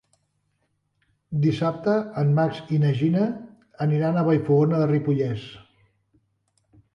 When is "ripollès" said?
4.95-5.45